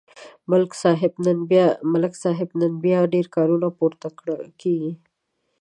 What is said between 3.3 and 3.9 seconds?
کارته